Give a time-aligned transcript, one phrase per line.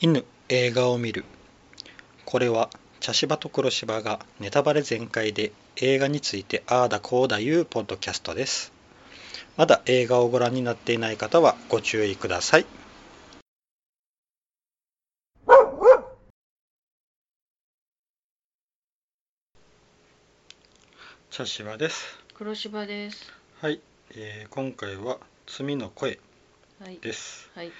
[0.00, 1.24] 犬映画を見る
[2.24, 8.72] これは茶芝と黒芝がネタバレ全開で映画についてああだこうだいうポッドキャストです
[9.56, 12.66] まだ映画をご覧になっていない方はご注意ください
[21.36, 23.30] 茶芝です黒芝です。
[23.60, 23.80] はい、
[24.14, 26.18] えー今回は罪の声
[26.80, 26.98] はい。
[26.98, 27.70] ですはい。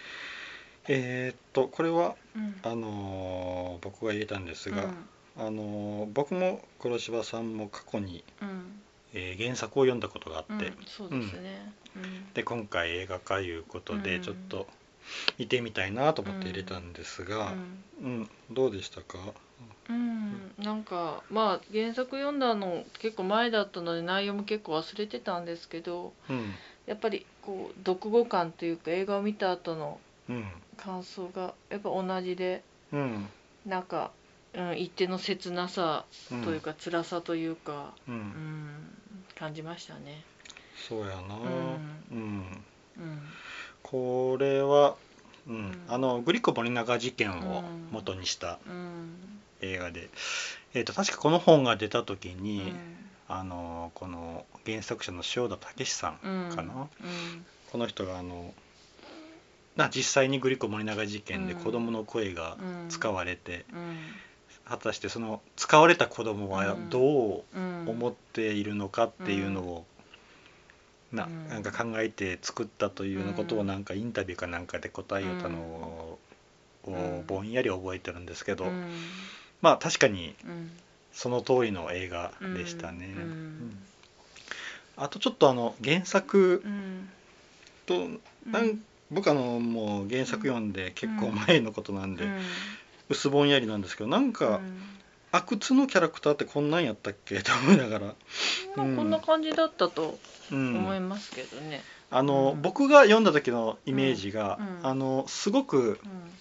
[0.89, 2.55] えーっとこれはうん。
[2.63, 4.95] あのー僕が入れたんですが、うん。
[5.47, 8.81] あのー僕も黒柴さんも過去に、うん。
[9.15, 11.73] えー原作を読んだことがあって、うんそうですね。
[11.97, 12.33] うん。
[12.35, 14.67] で今回映画化いうことでうんちょっと
[15.39, 17.55] 見てみたいなと思って入れたんですが、
[18.03, 19.19] うんどうでしたか？
[19.89, 20.53] うん。
[20.59, 26.55] なんかまあ原作読んだの結構前だったので内容も結構忘れてたんですけど、うん
[26.87, 30.06] やっぱりこう読後感というか映画を見た後のうん
[30.77, 33.29] 感想がやっぱ同じで、うん
[33.65, 34.11] なんか。
[34.55, 38.95] うん、一定の切なさうんというか辛さというか、ううんん、
[39.39, 40.23] 感じましたね。
[40.89, 41.35] そうやな
[42.11, 42.45] うん、うん。
[43.83, 44.97] これは、
[45.47, 49.11] うんうんあのグリコ森永事件を元にしたうん。
[49.61, 50.09] 映画で、
[50.73, 52.73] えー、と確かこの本が出た時うに、ん。
[53.29, 56.49] あのこの原作者の塩田武さん。
[56.55, 56.89] かな、うん。
[57.73, 58.55] この人があの
[59.77, 61.59] な実際にグリコ森永事件でうん。
[61.59, 63.97] 子供の声がうん使われて、うん。
[64.65, 66.89] 果たしてその使われた子供はうん。
[66.89, 67.83] どううん。
[67.87, 69.87] 思っているのかっていうのを、
[71.13, 71.49] なうん。
[71.51, 73.67] なんか考えて作ったというようなことをうん。
[73.67, 76.19] なんかインタビューかなんかで答えたのを,、
[76.87, 77.27] うん。
[77.27, 78.73] ぼんやり覚えてるんですけど、うん。
[79.61, 80.71] まあ確かにうん。
[81.13, 83.15] その通りの映画でしたね。
[84.99, 87.09] あとちょっとあの原作うん。
[87.87, 88.09] と
[88.47, 88.81] なん
[89.11, 92.41] 僕あのもう原作読んで結構前のことなんで、うん。
[93.09, 94.83] 薄ぼんやりなんですけどなんか、うん。
[95.33, 97.41] 阿久津のキャラクターってこんなんやったっけ？
[97.43, 100.19] と思いながら、まあこんな感じだったと
[100.51, 100.77] うん。
[100.77, 101.83] 思いますけどね。
[102.11, 102.63] あの、うん。
[102.63, 104.87] 僕が読んだ時のイメージが、うん。
[104.89, 106.33] あのすごくうん。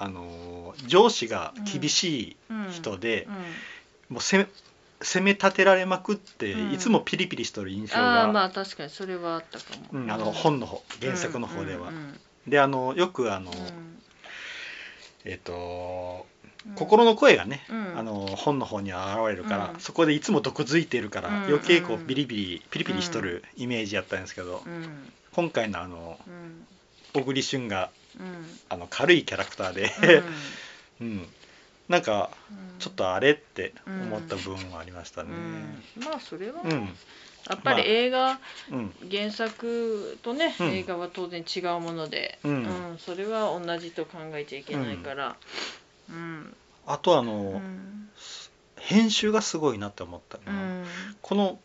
[0.00, 2.70] あの上司が厳しいうん。
[2.72, 3.30] 人で、う
[4.12, 4.14] ん。
[4.14, 4.48] もう攻め
[5.00, 6.72] 攻め立てられまくって、うん。
[6.72, 10.00] いつもピリピリしとる印象あが、あまあ確かにそれはあったかも。
[10.00, 11.88] うんあの本の方原作の方では。
[11.88, 12.20] うんうん。
[12.46, 13.56] であのよくあの、うん。
[15.24, 16.26] えっ、と
[16.66, 16.74] うん。
[16.74, 17.98] 心の声がね、うん。
[17.98, 19.80] あの本の方には現れるから、うん。
[19.80, 21.34] そこでいつも毒づいてるから、うん。
[21.44, 22.06] 余計こううん。
[22.06, 25.12] ビリビリピリピリしとるイメージやったんですけど、うん。
[25.32, 26.66] 今回のあのうん。
[27.14, 28.46] 小栗旬がうん。
[28.68, 29.92] あの軽いキャラクターで、
[31.00, 31.28] うんうん
[31.88, 32.78] なんかうん。
[32.78, 35.30] ちょっとあれって思った部分はありましたね。
[35.30, 36.04] うん。
[36.04, 36.70] まあそれはうん、
[37.50, 38.38] やっぱり映画
[38.70, 40.66] うん、原作とね、うん。
[40.68, 42.96] 映画は当然違うもので、うん。
[42.98, 45.36] それは同じと考えちゃいけないから、
[46.08, 46.56] うん。
[46.86, 48.10] あとあうの、ん。
[48.76, 50.38] 編集がすごいなって思った
[51.20, 51.58] この、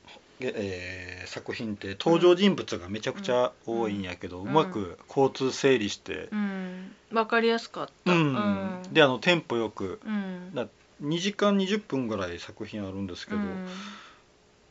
[0.55, 8.11] えー作品って登場人物がめちゃくちゃ多いんやけど、うまく交通整理して、うん、分かりやすかった。
[8.11, 8.83] うん。
[8.91, 10.67] であのテンポよくうん、だ
[11.03, 13.67] 2時間20分ぐらい作品あるんですけど、うん。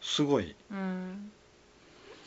[0.01, 1.33] すごい、うん。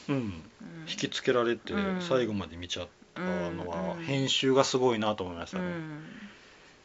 [0.09, 0.43] 引
[0.85, 2.01] きつけられてうん。
[2.01, 4.03] 最後まで見ちゃったのは、うん。
[4.03, 6.03] 編集がすごいなと思いましたね、うん。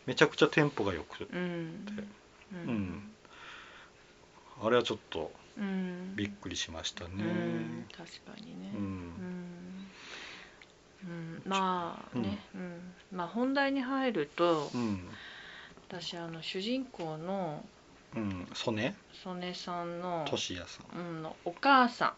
[0.07, 1.87] めちゃくちゃテンポがよく、うん。
[2.53, 3.03] うん。
[4.63, 6.17] あれはちょっとうん。
[6.17, 7.11] びっくりしましたね。
[7.19, 8.73] うん確かにね。
[8.75, 8.85] ううん。
[9.09, 9.87] ん
[11.05, 11.43] うん。
[11.45, 12.95] まあね、うん。
[13.13, 15.09] まあ本題に入るとうん。
[15.89, 17.65] 私あの主人公の
[18.17, 18.49] うん。
[18.55, 18.95] 曽根？
[19.23, 20.99] 曽根さんの俊也さん。
[20.99, 22.09] うん、お母さん。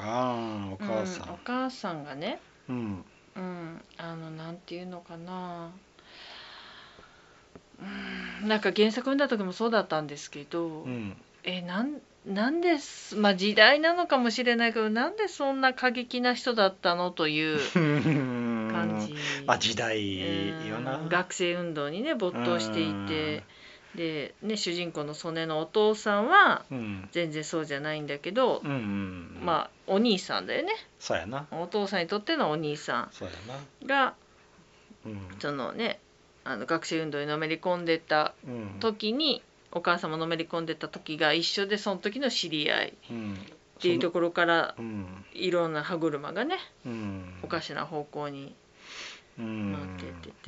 [0.00, 3.04] ああお母さうんお母さんがねんうん。
[3.36, 5.70] うん、あのなんていうのかな、
[7.80, 11.16] うん、なんか原作読んだ時もそうだったんですけど、うん。
[11.44, 13.16] えなんなんです。
[13.16, 17.58] まあ時代なのかもしれないけどなんでそんな過激な人だったのという
[18.70, 19.14] 感じ、
[19.46, 20.98] まあ時代よな。
[20.98, 21.08] うん。
[21.08, 23.42] 学生運動にね没頭していて。
[23.94, 27.08] で、ね、主人公の曽根のお父さんはうん。
[27.10, 30.72] 全然そうじゃないんだけど、うんうんまあお兄さんだよね。
[31.00, 31.46] そうやな。
[31.50, 33.86] お父さんにとってのお兄さそうやな。
[33.86, 34.14] んが
[35.06, 35.20] うん。
[35.38, 35.98] そのね
[36.44, 38.76] あの学生運動にのめり込んでたうん。
[38.80, 39.42] 時に
[39.72, 42.88] お母さんものめり込んでた時が一緒でその時の知り合い。
[42.88, 43.38] っうん。
[43.80, 45.24] ていうところからうん。
[45.34, 47.34] いろんな歯車がねうん。
[47.42, 48.54] おかしな方向に
[49.38, 49.96] うん。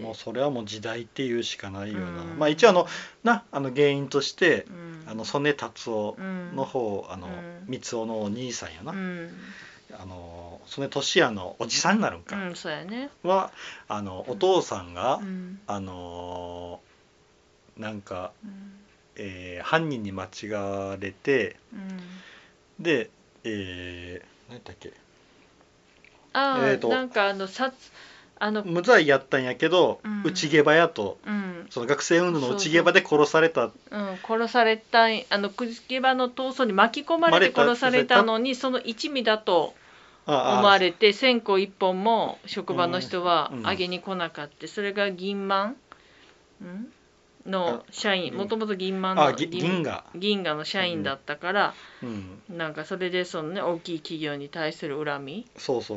[0.00, 2.38] もうそれはもう時代っていうしかないよな、うん。
[2.38, 2.86] まあ一応あの
[3.22, 5.04] なあの原因としてうん。
[5.06, 6.56] あの曽根達夫うん。
[6.56, 7.66] の方、あのうん。
[7.68, 9.30] 三夫のお兄さんやな、うん。
[9.92, 13.10] あの曽根俊也のおじさんになるんか、うんそうやね。
[13.22, 13.52] は
[13.86, 15.60] あのお父さんが、うん。
[15.66, 16.80] あの
[17.76, 18.72] なんか、うん
[19.22, 22.00] えー犯人に間違われてうん。
[22.82, 23.10] で
[23.44, 24.92] えー、何だっけ？
[26.32, 27.72] ああ、えーとなんかあのさ
[28.42, 30.22] あの無罪やったんやけど、うん。
[30.24, 31.18] 内ゲバやと。
[31.26, 31.66] うん。
[31.68, 33.64] その学生運動の内ゲバで殺された。
[33.64, 39.74] うん、殺されたいあのクジケバの闘争に巻き込まれて殺されたのにその一味だと
[40.24, 43.66] あ思われて線香一本も職場の人はうん。
[43.66, 44.66] あげに来なかった。
[44.68, 45.76] それが銀満
[46.64, 46.86] ん？
[47.46, 48.38] の社員うん。
[48.38, 50.04] もともと銀満の銀河。
[50.14, 52.42] 銀河の社員だったから、うん。
[52.48, 55.46] なんかそれでそのね大きい企業に対する恨み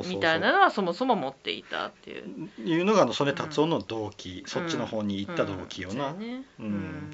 [0.05, 2.49] みたいなのはそもそも持っていたっていう。
[2.63, 6.15] いうのがあの曽根達夫の動機、そっちの方に行った動機よな、
[6.59, 7.11] うん。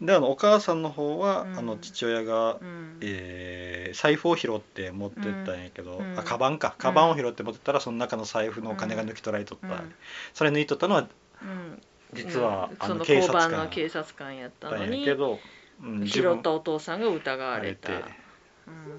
[0.00, 1.58] であのお母さんの方は、うん。
[1.58, 2.98] あの父親が、うん。
[3.00, 6.18] えー財布を拾って持ってったんやけど、うん。
[6.18, 6.74] あカバンか。
[6.78, 9.94] カバンを拾って持ってったらその中の財布のお金が抜き取られとった、うん。
[10.32, 11.08] それ抜いとったのは
[11.42, 11.82] うん
[12.14, 12.86] 実は、うん。
[12.86, 15.38] その交番の警察官やったのにけど、
[15.82, 18.00] うん、自拾分ったお父さんが疑われた、うん。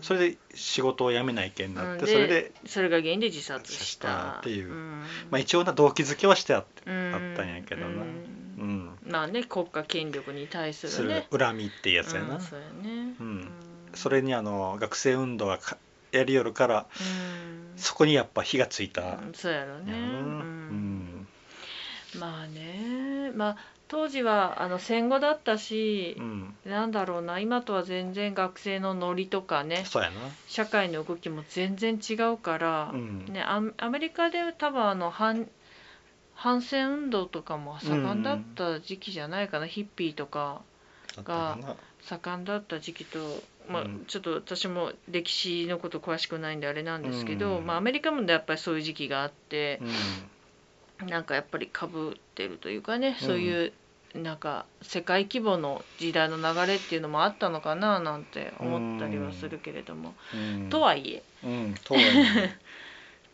[0.01, 4.69] それで仕事を辞めないけんなって、うんそれで、それが原因で自殺ししたたっていう。
[4.69, 5.03] うん。
[5.29, 7.87] まあ、一応な動機づけはしてあったんやけどな。
[7.87, 8.31] うん。
[8.61, 11.27] うん、まあね国家権力に対すするね。
[11.31, 13.15] る恨みっていうやつやな、うんそうやね。
[13.19, 13.49] うん。
[13.95, 15.77] それにあの学生運動がか
[16.11, 17.77] やりよるからうん。
[17.77, 19.99] そこにやっぱ火がついた、うんそうやろね、ううん。
[21.21, 21.27] ん。
[22.19, 22.60] まあね
[23.41, 23.57] まあ
[23.88, 26.55] 当時はあの戦後だったしう、ん。
[26.63, 29.83] なんだろうな今とは全然学生のノリとかね
[30.45, 33.25] 社会の動きも全然違うからう、ん。
[33.33, 35.47] ね、アアメリカで多分あの反
[36.35, 40.61] 反戦運動とかも盛んだった時期じゃないかな、ヒッピーとか
[41.15, 41.75] だったかな。
[42.01, 44.05] 盛んだった時期と、まあうん。
[44.07, 47.65] ちょっと私も歴史のこと詳しくないんであれなんですけど、うん。
[47.65, 49.88] まあ、アメリカもやっぱりそういう時期があってう、ん
[51.07, 53.74] なんかやっぱりかぶってるというかねそういう
[54.13, 60.38] なんか世界規模の時代の流れっていうのもあったのかななんて思ったりはするけれども、う
[60.68, 60.69] ん。
[60.69, 62.03] とはいえ、うんとはい
[62.38, 62.51] え。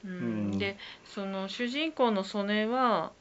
[0.57, 3.11] でその主人公の曽根は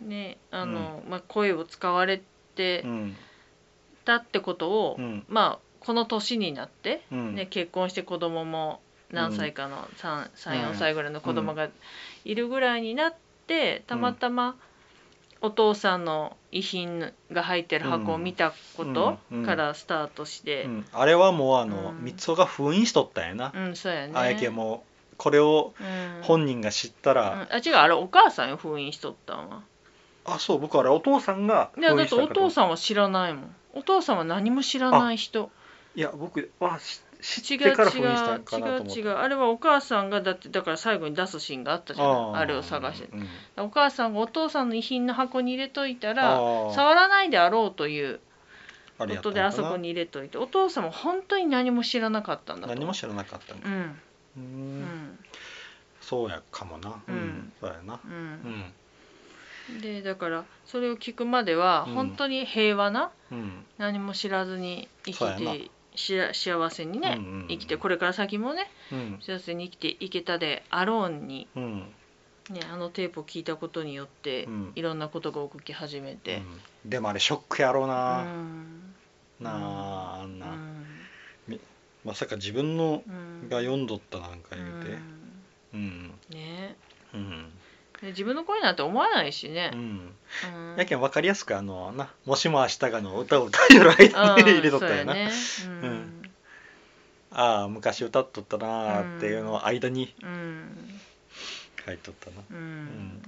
[0.00, 2.22] ねあの、まあ、声を使われ
[2.54, 3.16] てうん。
[4.04, 5.24] たってことを、うん。
[5.28, 7.34] まあこの年になって、うん。
[7.34, 11.68] ね、結婚して子供も何歳かの34歳ぐらいの子供が
[12.24, 13.29] いるぐらいになって
[13.86, 14.56] たまたま
[15.42, 20.64] お父さんの遺品が入ってる箱を見たことうんからスタートして。
[20.64, 20.86] う、ん。
[20.92, 22.04] あれはもうあのうん。
[22.04, 24.12] 三つが封印しとったんやな、うんそうやね。
[24.14, 26.22] あやけもうこれをうん。
[26.22, 27.16] 本人が知ったうん。
[27.16, 29.62] ら、あ違うあれお母さんよ封印しとったんは。
[30.26, 33.54] あそう僕あれお父さんがいやだってお父んさんは知らないもん。
[33.72, 35.50] お父さんは何も知らない人。
[35.94, 39.00] いや僕は知知違うってから封印したんかなと違う思って。
[39.00, 43.08] 違うあれはお母さんがだってだから最後に出すシーンがあったじゃないあれを探して。
[43.56, 43.64] うん。
[43.64, 46.74] お母さんがお父さんの遺品の箱に入れといたあらー。
[46.74, 48.20] 触らないであろうという
[48.98, 52.74] ことであそこに入れといてお父さんも本当に何も知らなかったんだと。
[52.74, 53.68] 何も知らなかったんだ。
[53.68, 53.74] うん。
[53.74, 53.80] う
[54.36, 54.82] うん。
[54.82, 55.18] ん
[56.00, 56.90] そうやかもな。
[56.90, 57.16] ううん。
[57.16, 57.94] んそうやな。
[57.94, 58.72] ううん。
[59.76, 61.94] んでだからそれを聞くまではうん。
[61.94, 63.64] 本当に平和なうん。
[63.78, 67.40] 何も知らずに生きて幸せにねうんうん。
[67.42, 69.18] うん生きてこれから先もねうん。
[69.20, 71.92] 幸せに生きていけたであろうにうん。
[72.50, 74.72] ね、あのテープを聞いたことによって、うん。
[74.74, 76.42] いろんなことが起き始めて、
[76.84, 76.90] うん。
[76.90, 78.94] でもあれショックやろううな、ん。
[79.38, 80.86] なああんな、うん
[82.04, 83.48] まさか自分のうん。
[83.48, 84.88] が読んどったなんか言うて。
[85.74, 85.76] うん。
[85.76, 86.20] うん。
[86.30, 86.76] ね。
[87.14, 87.52] うん。
[87.52, 87.59] で
[88.02, 89.70] 自分の声なんて思わないしね。
[89.74, 89.80] う、ん。
[89.80, 90.76] うん。
[90.76, 95.18] やけん分かりやすくあのな「もしも明日が」の歌を歌える間に入れとったよな、そ
[95.66, 96.32] うん。
[97.32, 100.14] ああ昔歌っとったなーっていうのを間に
[101.84, 102.36] 書いとったな。
[102.50, 103.22] うん。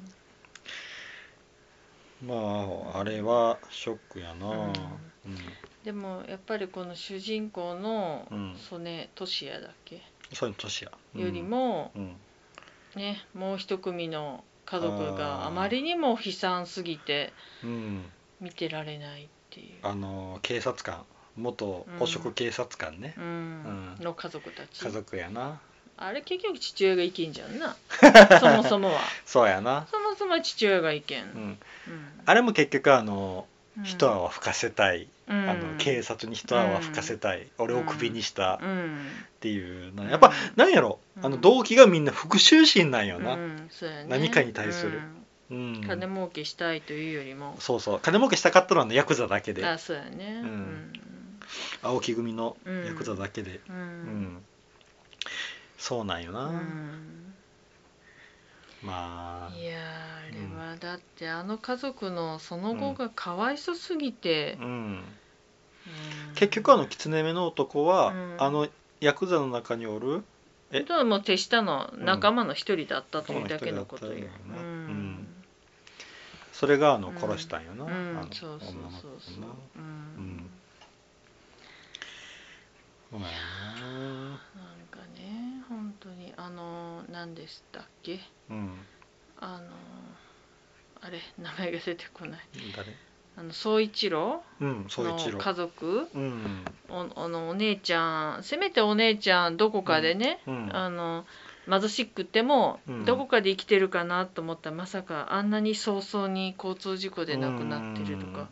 [2.26, 2.34] ま
[2.94, 4.46] ああれはショックやな。
[4.46, 5.54] うん。
[5.84, 8.56] でもやっぱりこの主人公のうん。
[8.70, 10.00] 曽根俊也だっけ、
[10.32, 12.16] そういう年やよりもうん。
[12.94, 17.32] ねもう一組の家族があまりにも悲惨すぎて
[17.64, 18.04] うん。
[18.40, 19.66] 見てられないっていう。
[19.82, 21.04] あの警察官
[21.36, 23.24] 元汚職警察官ね、うん。
[23.24, 24.04] うん。
[24.04, 24.80] の家族たち。
[24.80, 25.60] 家族やな。
[25.96, 27.76] あれ結局父親が意見じゃんな。
[28.40, 29.00] そもそもは。
[29.24, 32.20] そうやな、そもそもは父親が意見、うん、うん。
[32.24, 33.46] あれも結局あの
[33.78, 33.84] うん。
[33.84, 38.54] 一泡吹かせたい、うんあの警察に一泡吹かせたい、俺をクビにした。
[38.54, 38.98] っうん。
[39.40, 40.98] ていうのやっぱ、うんなんやろ？
[41.22, 43.68] あの動機がみんな復讐心なんよな、うん。
[43.70, 44.06] そうやね。
[44.08, 45.00] 何かに対する。
[45.50, 45.72] ううん。
[45.80, 47.56] ん金儲けしたいというよりも。
[47.58, 48.00] そうそう。
[48.00, 49.66] 金儲けしたかったのはあのヤクザだけで。
[49.66, 50.40] あそうやね。
[50.42, 50.92] うん。
[51.82, 53.78] 青木組のヤクザだけで、ううん。
[54.36, 54.42] ん
[55.78, 57.34] そうなんよな、うん。
[58.82, 59.56] まあ。
[59.56, 65.04] いやーあれはだってあの家族のその後がかわいそすぎて、うんうん
[66.34, 68.36] 結局あの狐目の男は、うん。
[68.38, 68.68] あの
[69.00, 70.24] ヤクザの中におる？
[70.70, 70.82] え？
[70.82, 74.94] とはもう手下の仲間の一人だったというだけのことよ、うんそうん。
[74.94, 75.26] ん。
[76.52, 77.90] それがあの殺したんよな、うん。
[77.90, 78.80] あのそうそうそう
[79.20, 79.44] そう。
[79.76, 79.82] ううん。
[80.24, 80.50] ん
[83.10, 83.32] そうやな
[84.32, 84.38] ん
[84.90, 88.16] かね本当にあの何でしたっけ？
[88.16, 88.20] な
[88.50, 88.78] うん。
[89.40, 89.64] あの
[91.02, 92.40] あれ名前が出てこない。
[92.76, 92.94] 誰？
[93.36, 96.08] あの宗一郎の家族。
[96.14, 101.24] うんおあのお姉ちゃんせめてお姉ちゃんどこかでね、うんあの
[101.68, 103.04] 貧しくてもうん。
[103.04, 108.48] どこかで生きてるかなと思ったらまさかあんなに早々に交通事故で亡くなってるとか。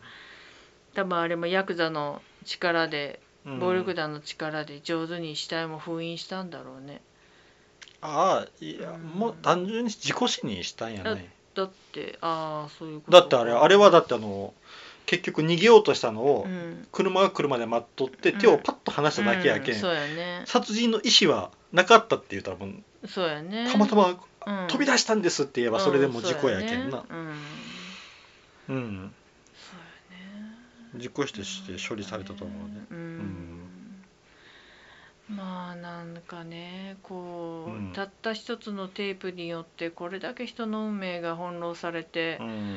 [0.94, 3.58] 多分あれもヤクザの力でうん。
[3.58, 7.00] 暴力団の力で上手に死体も封印したんだろうね。
[8.02, 11.30] ああいやうんもう単純に自己死にしたんやね
[11.60, 14.54] だってああそういうことだってあれあれはだってあの
[15.06, 16.86] 結局逃げようとしたのをうん。
[16.92, 18.38] 車が車で待っとってうん。
[18.38, 20.42] 手をパッと離しただけやけん、うんそうやね。
[20.46, 23.68] 殺人の意思はなかったって言ったらもうそうやね。
[23.70, 24.66] たまたまうん。
[24.68, 27.04] 飛び出したんですって言えばそれでも事故やけんな。
[27.08, 28.76] うん。
[28.76, 29.12] うん。
[29.54, 31.02] そうやね。
[31.02, 32.86] 事故してして処理されたと思うね。
[32.90, 33.49] うん
[35.36, 37.92] まあなんかねこう、うん。
[37.92, 42.76] たった一つのテープによってこれだけ人の運命が翻弄されてう、ん。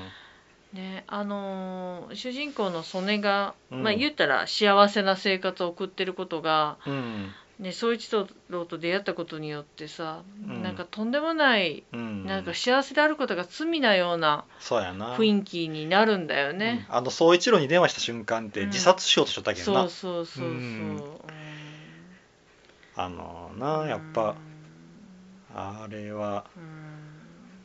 [0.74, 7.32] ねあのー主人公の曽根が、うんまあ言ったら幸せな生活を送ってることが、うん。
[7.60, 8.12] ね、宗一
[8.50, 10.64] 郎と出会ったことによってさ、うん。
[10.64, 12.26] なんかとんでもないうん。
[12.26, 16.86] なんか幸せであることが罪なような雰囲気になるんだよね。
[16.90, 16.96] うん。
[16.96, 21.33] あの総一郎に電話した瞬間ってうん自殺しようとしとったけどな、そうそうそうそう。
[22.96, 24.38] あのなやっぱ
[25.56, 26.64] あれは、うん。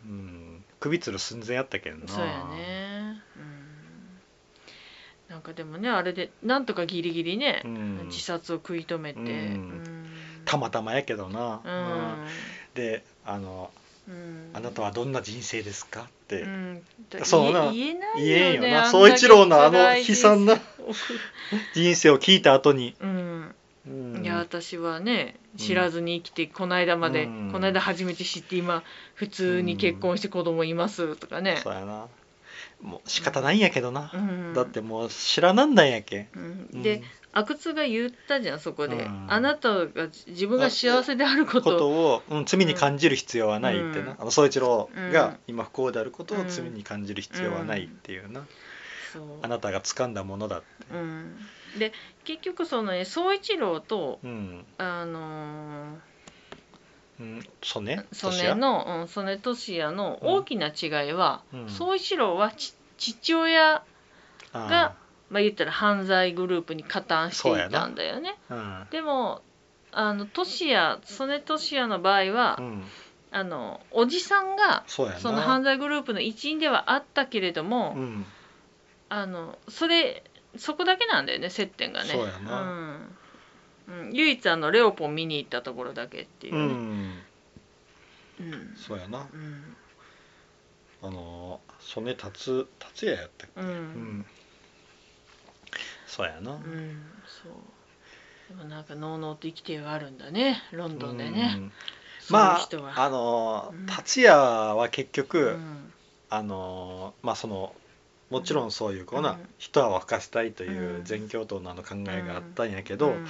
[0.07, 2.07] うん、首つる寸前やったけどな。
[2.07, 3.23] そうやね。
[3.37, 4.21] うん。
[5.29, 8.07] なんかでもねあれでなんとかギリギリね、うん。
[8.07, 9.27] 自殺を食い止めて、うん。
[9.27, 9.83] うん。
[10.45, 11.73] たまたまやけどな、うん。
[11.73, 12.27] うん。
[12.75, 13.71] であの
[14.07, 16.47] うん「あなたはどんな人生ですか?」って、
[17.25, 17.71] そうな。
[17.73, 18.69] 言え言えない言えんよな。
[18.69, 20.65] よねあんだけ総一郎のあの悲惨な人
[21.75, 23.55] 人生を聞いた後に、うん
[24.23, 27.51] いや私はね知らずに生きて、この間まで、うん。
[27.53, 28.83] この間初めて知って今
[29.15, 31.59] 普通に結婚して子供いますとかね。
[31.63, 32.07] そ、うやな。
[32.83, 34.55] もう仕方ないんやけどな、うん。
[34.55, 36.29] だってもう知らなんだんやけ。
[36.35, 36.83] ん、うん。
[36.83, 37.03] で、
[37.33, 39.27] 阿久津が言ったじゃんそこで、うん。
[39.29, 44.17] あなたが自分が幸せであるここととを、うん、罪に感じる必要はないってな、うん。
[44.21, 45.13] あの総一郎うん。
[45.13, 46.49] が今不幸であることをうん。
[46.49, 48.47] 罪に感じる必要はないっていうな、
[49.13, 49.23] そう。
[49.43, 50.67] あなたが掴んだものだって。
[50.93, 51.37] うん、
[51.79, 51.93] で
[52.25, 55.99] 結局そのね宗一郎とうん、あの
[57.21, 57.95] うん、曽根？
[57.95, 61.69] ー、曽根の、うん、曽根俊也の大きな違いは、うん。
[61.69, 63.83] 宗一郎はち父親
[64.53, 64.95] が
[65.31, 68.37] まあ言ったら犯罪グループに加担していたんだよね。
[68.49, 69.43] あでも
[69.93, 72.85] あの俊也曽根俊也の場合は、ーうん、うん、
[73.33, 78.27] あのおじさんがその犯罪グループの一員ではあったけれども、うん、
[79.09, 80.23] あのそれ
[80.59, 82.11] そこだけなんだよね接点がね。
[82.11, 82.61] そうやな。
[82.63, 83.17] うん。
[83.89, 86.65] うん、唯一あのレオポン見に行ったところだけっていううね。
[86.67, 87.23] ん、
[88.41, 88.77] うん。
[88.77, 89.27] そうやな。
[89.33, 89.77] うん。
[91.01, 93.61] あの曽根達達也やったっけ？
[93.61, 93.69] うん。
[93.69, 94.27] うん。
[96.07, 97.13] そうやな、うん。
[97.25, 97.53] そう。
[98.49, 100.63] でもなんかのうのうと生きてがあるんだね。
[100.73, 101.73] ロンドンでね、うん。
[102.31, 102.93] ま人は。
[102.97, 103.87] ああのうん。
[103.87, 105.93] 達也は結局、うん。
[106.31, 107.75] あのまあその
[108.31, 109.37] もちろんそういうこうな、うん。
[109.59, 111.05] 一泡吹かしたいといううん。
[111.05, 113.25] 全教頭のあの考えがあったんやけど、うん。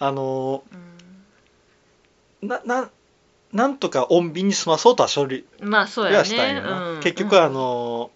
[0.00, 0.64] あの
[2.42, 2.48] うん。
[2.48, 2.90] なな
[3.52, 7.00] なんとか穏便に済まそうとは処理はしたんやな、うん。
[7.00, 8.10] 結局あの、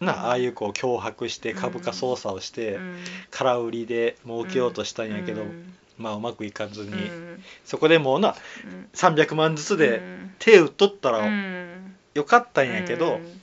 [0.00, 0.06] うん。
[0.06, 2.96] なああいうこう脅迫して株価操作をして、うん。
[3.30, 5.74] 空売りで儲けようとしたんやけど、うん。
[5.98, 7.44] まあうまくいかずに、うん。
[7.66, 8.34] そこでもうな
[8.64, 8.88] うん。
[8.94, 10.34] 300万ずつうでん。
[10.38, 11.94] 手打っとったうらん。
[12.14, 13.40] よかったんやけど、うん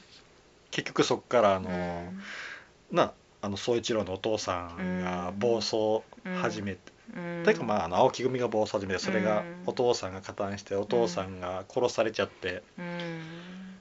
[0.72, 2.96] 結局そっからあの、うん。
[2.96, 6.02] なあの宗一郎のお父さんが暴走
[6.42, 7.44] 始めて、うん。
[7.46, 9.64] てかまああの青木組が暴走始めてそれがうん。
[9.68, 13.22] お父さんが加担してお父さんが殺されちゃってうん。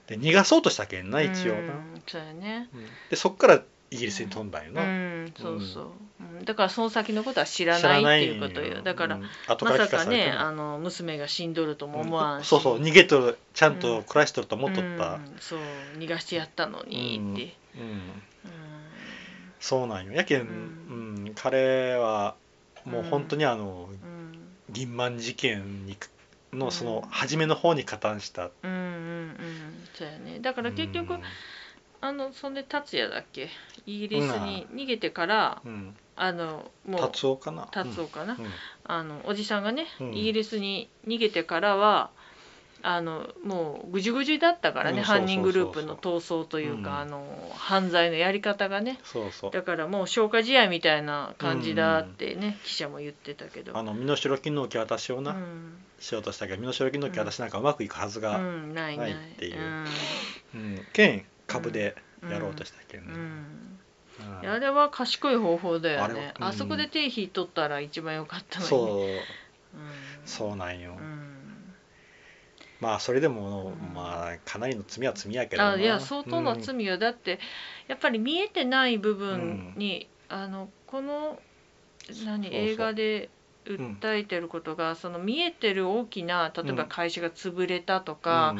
[0.07, 2.03] で逃がそうとしたけんな一応な、うん。
[2.05, 2.69] そね。
[2.73, 2.85] うん。
[3.09, 5.91] でそっからイギリスに飛んだんような、んそうそう、
[6.39, 6.45] うん。
[6.45, 8.81] だからその先のことは知らないっていうことよ。
[8.81, 12.79] だから、うん後まさかねあの娘が死んどるとも思わんし、そうそう。
[12.81, 15.35] 逃げとるちゃんと暮らしとると思っとった、うん。
[15.39, 15.59] そう。
[15.97, 17.81] 逃がしてやったのにって、うん。
[17.81, 17.99] うん。
[19.59, 20.11] そうなんよ。
[20.11, 21.31] やけん、ううん。
[21.35, 22.35] 彼は
[22.85, 24.57] もう本当にあの、うん。
[24.69, 25.97] 銀満事件に
[26.51, 27.09] のそのうん。
[27.09, 28.49] 初めの方に加担した。
[28.63, 29.87] うんうんうん。
[29.93, 30.39] そうやね。
[30.41, 31.21] だから結局、うん
[31.99, 33.49] あのそんで達也だっけ？
[33.85, 35.95] イギリスに逃げてから、うん。
[36.15, 37.67] あのもう達夫かな？
[37.71, 38.45] 達夫かな、うん。
[38.45, 38.51] うん。
[38.85, 40.13] あのおじさんがね、うん。
[40.13, 42.09] イギリスに逃げてからは
[42.83, 46.97] あのもうぐじゅぐじゅだったからね、うん犯人グループの逃走というか、うん。
[46.97, 48.99] あの犯罪のやり方がね。
[49.03, 49.51] そうそう。
[49.51, 53.77] だからもう消化試合みたいな感じだってね、記者も言ってたけど。
[53.77, 55.77] あの身代金の受け渡しをな、うん。
[55.99, 58.99] しようとしたけど身代金の受け渡しなんかうまくいくはずが、うん、ないっ
[59.37, 59.59] ていう。
[59.59, 59.85] うん。
[60.55, 60.85] うん。
[60.93, 61.95] 県株で
[62.29, 63.13] やろうとしたけどね、
[64.47, 66.33] あれは賢い方法だよね。
[66.39, 69.27] あそこで手引いとったら一番良かったのにそ
[69.73, 69.77] う。
[69.77, 70.25] うん。
[70.25, 71.73] そうなんよ、うん。
[72.79, 75.71] まあそれでも、うんまあかなりの罪は罪やけどな。
[75.71, 77.39] あいや相当の罪よ、だって
[77.87, 81.39] やっぱり見えてない部分に、あのこの
[82.25, 83.29] 何映画で
[83.65, 88.55] 訴えてることが、その見えてる大きな例えば会社が潰れたとか、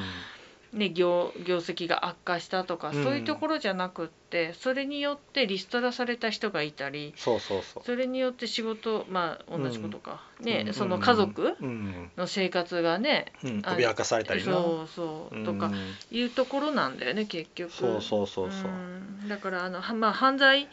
[0.74, 3.03] ね、業業績が悪化したとか、うん。
[3.03, 7.83] そういうところじゃなくってそれによってリストラされた人がいたりそうそうそう。
[7.86, 10.74] それによって仕事まあ同じことか、ね、うん。
[10.74, 12.12] その家族うん。
[12.17, 14.51] の生活がね、うん、あ脅かされたりな。
[14.51, 15.45] そうそう。
[15.45, 15.95] とかうん。
[16.12, 17.71] いうところなんだよね結局。
[17.71, 19.27] そうそうそうそう、うん。
[19.29, 20.67] だからあのはまあ犯罪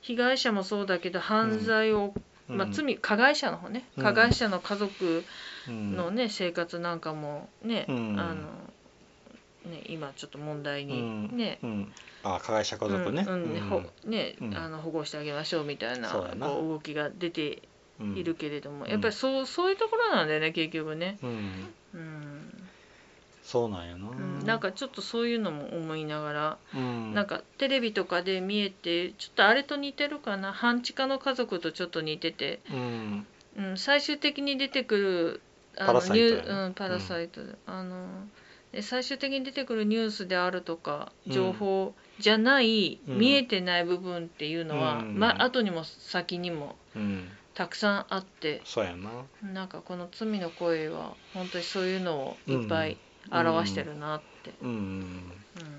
[0.00, 2.14] 被害者もそうだけど犯罪を、
[2.48, 3.84] まあ、罪加害者の方ね。
[3.96, 4.02] うん。
[4.04, 5.24] 加害者の家族
[5.68, 5.96] うん。
[5.96, 8.18] のね、生活なんかもね,、うん。
[8.18, 8.48] あの
[9.64, 13.26] ね今ちょっと問題にうんね、うん、あ加害者家族ね、
[14.04, 17.62] ねあの保護してあげましょうみたいな動きが出て
[18.00, 18.16] うん。
[18.16, 18.90] いるけれども、うん。
[18.90, 21.18] やっぱりそうそういうところなんだよね結局ね。
[21.22, 21.30] うん、
[21.94, 22.68] うん。
[23.42, 33.26] そうなんやな、うん、なんかちょっとそういうのも思いながら、うん、なんかテレビとかで見えてちょっとあれと似てるかな半地下の家族とちょっと似てて、うん。
[33.56, 35.40] うん、最終的に出てくる
[35.78, 36.42] あパラサイトやね。
[36.42, 38.47] ニューうん、パラサイト、あので
[38.82, 43.18] 最終的に出てくるニュースであるとか情報じゃない、うん。
[43.18, 45.18] 見えてない部分っていうのは、うん。
[45.18, 49.10] ま後にも先にもうん、たくさんあってそうやな。
[49.52, 52.96] なんかこの「罪の声」は本当にそういうのをいっぱい
[53.30, 54.52] 表してるなって。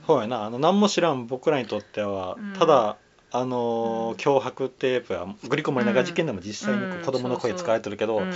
[0.07, 0.43] そうやな。
[0.45, 2.53] あの何も知らん僕らにとっては、うん。
[2.53, 2.97] ただ
[3.31, 4.17] あのーうん。
[4.17, 8.33] 脅迫テープやグリコ森永事件でも実際に子供の声使われてるけど、うん。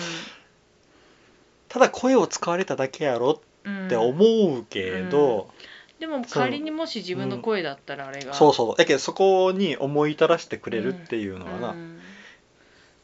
[1.69, 5.49] ただ声を使われただけやろうんって思うけど、
[5.99, 8.53] でも仮にもし自分の声だったらあれが、そう。
[8.53, 11.99] そうだけどそこに思い至らせてくれるっていうのはな、うん。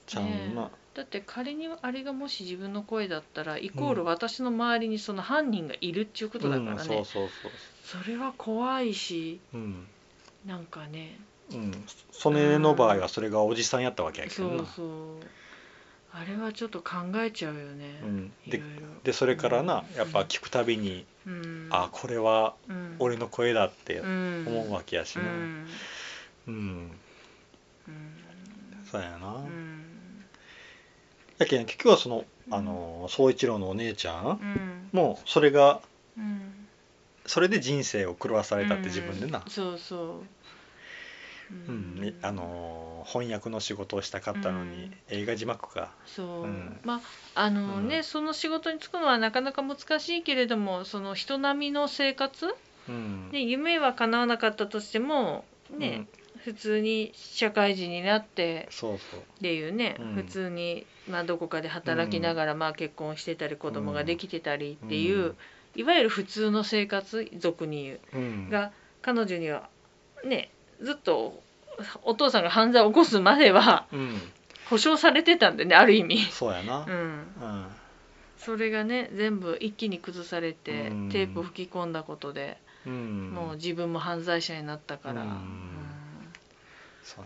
[0.06, 8.02] ちゃんな、だって仮にあれがもし自分の声だったらイコール私の周りにその犯人がいるっていうことだからね、うん、そうそうそう。
[8.04, 9.88] それは怖いしうん。
[10.46, 11.20] なんかね。
[11.54, 11.72] うん。
[12.12, 14.58] 曽根の場合はそれがおじさんやったわけやけどな。
[14.58, 14.88] そうそう
[16.12, 18.62] あれはちょっと考えちゃうよね、うん、で
[19.04, 19.98] でそれからなうん。
[19.98, 21.68] やっぱ聞くたびに、うん。
[21.70, 22.96] あこれはうん。
[23.00, 24.44] 俺の声だってうん。
[24.48, 25.24] 思うわけやしな、
[26.48, 26.92] うん。
[28.92, 30.26] そうやな、うん。
[31.38, 34.90] やけん結局はそのあの宗一郎のお姉ちゃんうん。
[34.92, 35.80] もそれが
[36.18, 36.68] うん。
[37.26, 40.39] それで人生を狂わされたって自分でな、そうそう
[41.52, 41.96] うん。
[42.02, 44.94] ねあの翻訳の仕事をしたかったのに、うん。
[45.10, 46.80] 映画字幕かそう、うん。
[46.84, 47.02] ま
[47.36, 48.04] ああのね、うん。
[48.04, 52.56] その仕事に就くのはなかなか難しいけれどもその人並みの生活、
[52.88, 56.08] うん、ね、夢は叶わなかったとしてもね、
[56.44, 59.20] 普通に社会人になってそうそう。
[59.20, 60.14] っていうね、うん。
[60.16, 65.36] 普通に、まあ、どこかで働きながら、まあ、結婚してたり子供ができてたりっていう、うん。
[65.76, 68.00] いわゆる普通の生活俗に言う。
[68.14, 68.50] うん。
[68.50, 69.70] が彼女には
[70.26, 70.50] ね
[70.82, 71.42] ずっと
[72.04, 74.22] お父さんが犯罪を起こすまではうん、
[74.70, 76.22] 保証されてたんでねある意味。
[76.32, 76.86] そうやな。
[76.86, 76.94] う、ん。
[76.94, 77.66] うん。
[78.38, 81.10] それがね全部一気に崩されて、うん。
[81.10, 85.28] テープを吹き込んだことで、うん、もう自分も犯罪者になったから、うん。
[85.30, 85.70] うん。
[87.04, 87.26] そう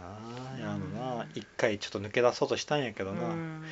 [0.59, 0.73] やな。
[0.73, 1.25] あのな。
[1.35, 3.63] 一回ちょっと抜け出そうとしたんやけどな、うん。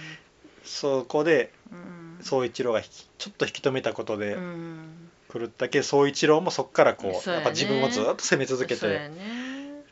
[0.63, 2.23] そこでうん。
[2.23, 5.09] 宗一郎がちょっと引き止めたことでうん。
[5.33, 7.45] 狂ったけ宗一郎もそこからこうそうやね。
[7.45, 9.09] やっぱ自分をずっと責め続けて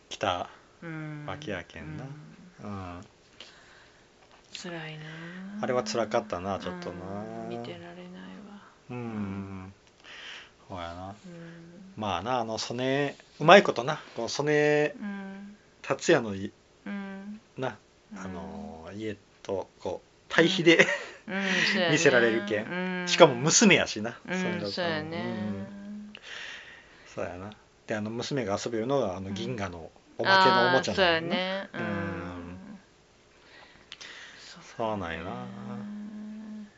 [0.09, 0.49] そうやねきた
[0.81, 1.25] うん。
[1.27, 2.03] わけやけんな。
[2.63, 2.69] うん。
[2.71, 3.01] うん。
[4.61, 5.05] 辛いな。
[5.61, 6.95] あれは辛かったなちょっとな。
[7.43, 7.49] うん。
[7.49, 7.93] 見てられない
[8.49, 8.61] わ。
[8.89, 9.73] うん。
[10.67, 11.07] そうやな。
[11.09, 11.13] うん。
[11.97, 13.99] まあなあの曽根うまいことな。
[14.15, 15.55] この曽根うん。
[15.81, 16.51] 達也のい
[16.85, 17.39] うん。
[17.57, 17.77] な。
[18.15, 20.85] あの家とこう対比で
[21.91, 23.05] 見せられるけうん。
[23.07, 24.17] しかも娘やしな。
[24.25, 25.17] そうやね。
[25.17, 26.13] うん。
[27.13, 27.51] そうやな
[27.89, 29.33] であの娘が遊べるのがあのうん。
[29.33, 31.67] 銀河のおまけのおもちゃだよね。
[31.73, 32.79] うん。
[34.77, 35.31] そうなんやな。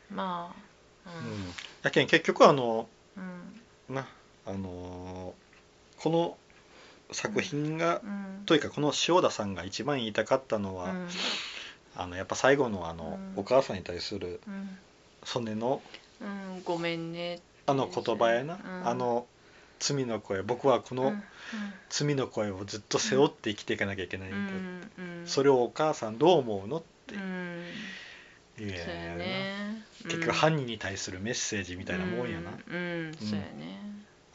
[0.10, 0.56] ま
[1.06, 1.54] あうん。
[1.84, 3.94] やけん結局あのうん。
[3.94, 4.08] な
[4.46, 6.38] あのーこの
[7.12, 8.44] 作品が、うん。
[8.46, 11.08] というかこの塩田さんが一番言いたかったのは、うん。
[11.98, 13.40] あのやっぱ最後のあの、うん。
[13.42, 14.78] お母さんに対するうん。
[15.26, 15.82] 曽根の
[16.22, 16.62] うん。
[16.64, 18.88] ごめんねあの言葉やな、うん。
[18.88, 19.28] あの
[19.82, 20.42] 罪の声。
[20.44, 21.24] 僕はこのうん
[21.90, 25.28] 罪の声をずっと背負って生きていかなきゃいけないんうだ、んうん。
[25.28, 27.16] それをお母さんどう思うのって。
[27.16, 27.66] うん。
[28.58, 28.78] 言うや
[29.16, 29.84] ね。
[30.04, 33.14] 結局犯人に対するメッセージみたいなもんやな、うんうん。
[33.16, 33.80] そうやね。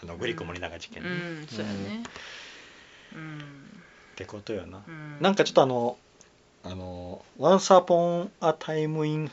[0.03, 1.11] あのグリコ森永事件うね、
[1.43, 2.03] んそうやね。
[3.15, 3.39] うん。
[3.39, 3.43] っ
[4.17, 5.17] てことよな、うん。
[5.21, 5.97] なんかちょっとあの
[6.65, 9.31] あの「Once Upon a Time in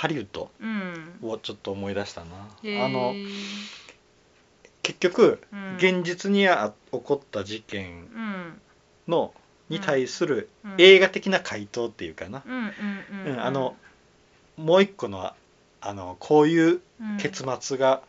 [0.00, 2.84] Hollywood うん」をちょっと思い出したな、へー。
[2.84, 3.14] あの
[4.88, 5.76] 結局、うん。
[5.76, 8.60] 現実にあ起こった事件うん。
[9.06, 9.34] の
[9.68, 10.74] に対するうん。
[10.78, 12.42] 映画的な回答っていうかな、
[13.38, 13.76] あの
[14.56, 15.30] もう一個の
[15.82, 17.18] あのこういううん。
[17.18, 18.00] 結末が、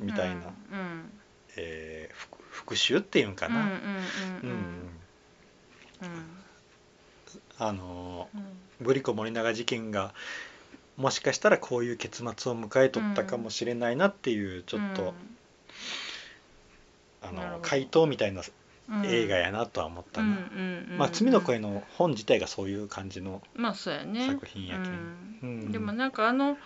[0.00, 0.40] みたいな、うん。
[0.40, 0.40] う
[0.82, 1.12] ん。
[1.56, 3.68] えー復復讐っていうんかな、
[7.58, 8.86] あのうん。
[8.86, 10.14] グリコ森永事件が
[10.96, 15.12] もしかしたらこういう結末を迎えとったかもしれないなっていうちょっと、
[17.28, 17.68] あのなるほど。
[17.68, 18.42] 回答みたいな
[18.88, 19.06] うん。
[19.06, 20.36] 映画やなとは思ったな、
[20.98, 24.26] まあ「罪の声」の本自体がそういう感じのまあそうやね。
[24.26, 25.72] 作品やけん。
[25.72, 26.58] でもなんかあの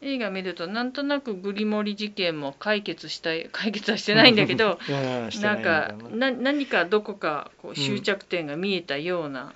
[0.00, 4.78] 映画見るとなんとなくグリモリ事件も解決したい解決はしてないんだけど
[5.42, 9.52] なんかな何かどこかこう終着点が見えたような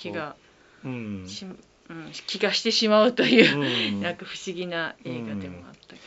[0.00, 0.34] 気が
[0.84, 1.24] うん。
[1.26, 1.46] し、
[1.88, 3.64] うん、気がしてしまうという、う
[3.98, 4.00] ん。
[4.02, 5.98] なんか不思議な映画でもあったけ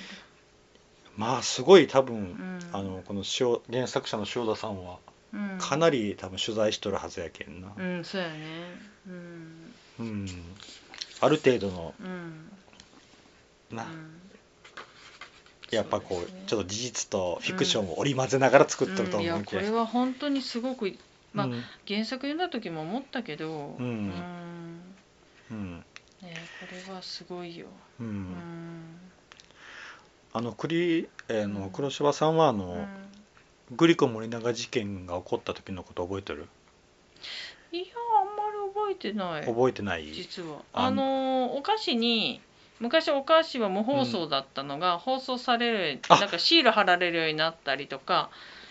[1.18, 5.00] まあすごい多分、ど、うん、あのこの塩原作者の塩田さんは
[5.34, 5.58] うん。
[5.60, 8.36] かなり多分取材しとるはずやけんな、うんそうやね。
[9.08, 9.74] うん。
[10.00, 10.28] うん。
[11.20, 12.52] ある程度のうん。
[13.76, 14.22] な、うん。
[15.72, 16.44] やっぱこうね。
[16.48, 19.70] ちょっと事実とフィクションを織り交ぜながら作っとると思うけど、これ。
[19.72, 20.94] は本当にすごく
[21.34, 21.64] まあうん。
[21.88, 23.86] 原作読んだ時も思ったけどうん。
[23.86, 24.96] うん。
[25.52, 25.86] うん。
[26.22, 27.68] ねこれはすごいよ。
[28.00, 28.36] ううんん
[30.38, 31.70] あの栗、えーのうん。
[31.72, 32.88] 黒柴さんはあの、うん。
[33.76, 36.48] グリコ森永事件が起こった時のこと覚えてる？
[37.74, 37.84] いや
[38.22, 39.46] あんまり覚えてない。
[39.46, 40.06] 覚えてない？
[40.14, 40.60] 実は。
[40.72, 42.40] ああのお菓子に
[42.80, 46.20] 昔お菓子は無放送だったのが、放送されるあ。
[46.20, 48.30] なんかシール貼られるようになったりとか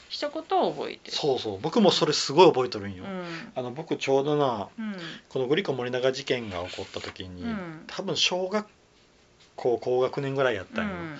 [0.08, 1.16] したことを覚えてる。
[1.16, 1.60] そうそう。
[1.60, 3.24] 僕もそれすごい覚えとるんよ、うん。
[3.54, 4.96] あの僕ちょうどなうん。
[5.28, 7.82] このグリコ森永事件が起こった時に、うん。
[7.88, 8.66] 多分小学
[9.56, 11.18] 校高学年ぐらいやったんよ、うん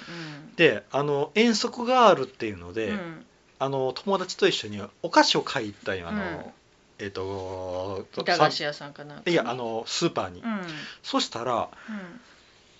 [0.57, 3.27] であの遠足があるっていうので、うん。
[3.59, 6.09] あの友達と一緒にお菓子を買い行ったんよ。
[6.09, 6.45] あの、うん。
[6.99, 10.61] えっ、と板菓子屋さんかなんかいやあのスーパーに、うん。
[11.03, 12.21] そしたらうん。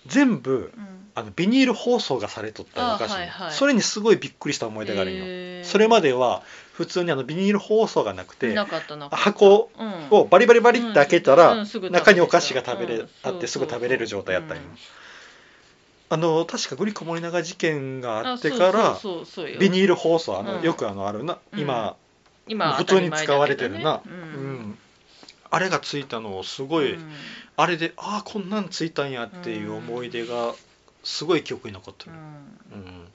[0.07, 1.07] 全部うん。
[1.13, 3.51] あのビニール包装がされとったお菓子に、はいはい。
[3.51, 5.65] それにすごいびっくりした思い出があるんよ、へー。
[5.65, 6.41] それまでは
[6.73, 8.55] 普通にあのビニール包装がなくて
[9.11, 10.07] 箱うん。
[10.09, 13.09] をバリバリバリって開けたら、中にお菓子が食べれ、うん。
[13.23, 14.77] あってすぐ食べれる状態やったんよ、うん
[16.09, 18.97] あの確かグリコ森永事件があってあから
[19.59, 20.63] ビニール包装あの、うん。
[20.63, 21.37] よくあのあるな。
[21.51, 21.59] うん。
[21.59, 21.95] 今、
[22.47, 24.77] 今普通に使われてるな、当たりうん。
[25.49, 27.11] あれがついたのをすごい、うん。
[27.57, 30.53] あれでああこんなんついたんやっていう思い出が
[31.03, 32.81] すごい記憶に残ってる、うん。
[32.81, 33.07] うん。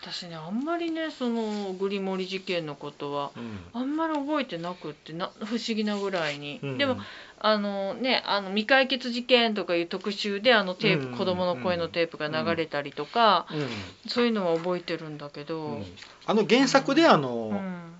[0.00, 3.58] 私ねあんまりねそのグリモリ事件のことはうん。
[3.74, 6.78] あんまり覚えてなくってな不思議なぐらいに、うん。
[6.78, 6.96] でも
[7.40, 11.18] あのねあの未解決事件とかいう特集であのテープ、うん。
[11.18, 13.68] 子供の声のテープが流れたりとか、うん。
[14.10, 15.76] そういうのは覚えてるんだけど、うん。
[15.78, 15.86] うん
[16.26, 17.92] あの原作であの,、うん。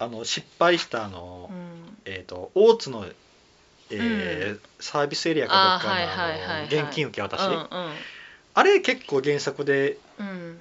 [0.00, 1.96] あの失敗したあの、うん。
[2.04, 3.06] えー、と大津の、
[3.90, 7.68] えーサービスエリアかどっかの現金受け渡し、うん。
[8.54, 10.60] あれ結構原作でうん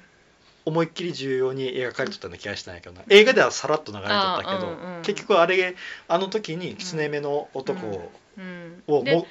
[0.67, 3.01] 思いっきり重要に描かれてたような気がしたんやけどな。
[3.07, 5.75] 映画ではさらっと流れてたけど、うんうん結局あれ
[6.09, 9.25] あの時に狐目の男を,、うんもで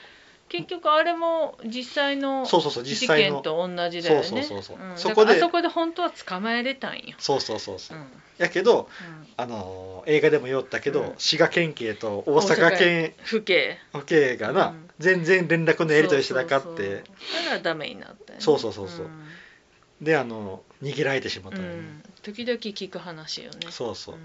[0.48, 3.42] 結局あれも実際のそうそうそう事実際の。
[3.42, 4.24] 件と同じだよね。
[4.24, 4.92] そうそうそうそう。
[4.94, 4.96] ん。
[4.96, 7.98] そだこであそこで本当は捕まえれたんよ、そうそうそうそう。
[7.98, 8.06] う、ん。
[8.38, 9.26] やけどうん。
[9.36, 11.14] あのー映画でも言おったけど、うん。
[11.18, 13.76] 滋賀県警と大阪県府警。
[14.06, 14.88] 警がな、うん。
[15.00, 17.44] 全然連絡のやり取りしてなかってそうそうそう。
[17.44, 18.44] だからダメになったよね。
[18.44, 19.06] そうそうそうそう。
[19.06, 19.10] ん。
[20.00, 22.02] であの逃げられてしまったよね、うん。
[22.22, 23.66] 時々聞く話よね。
[23.70, 24.18] そうそう、ん。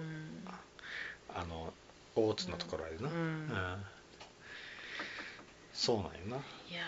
[1.34, 1.74] あの
[2.16, 3.48] 大津のところでな、ううん。
[3.48, 3.86] ん
[5.74, 6.36] そうなんよな。
[6.70, 6.84] いや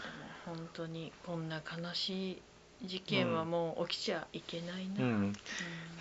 [0.00, 2.42] ーでも本当にこんな悲しい
[2.84, 5.08] 事件はもう起きちゃいけないな、うん。
[5.08, 5.32] うん。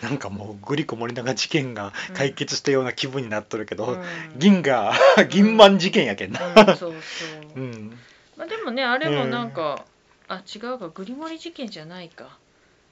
[0.02, 4.40] なんかもうグリコ森永事件が解決したような気分になっとるけど、うん。
[4.40, 4.94] 銀が
[5.30, 7.98] 銀満事件やけんな、うんそうそう、 うん。
[8.36, 9.86] まあ、でもねあれもなんか、
[10.28, 12.38] あ違うかグリモリ事件じゃないか、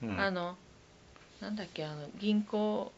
[0.08, 0.20] うん。
[0.20, 0.56] あの
[1.40, 2.92] なんだっけあの銀行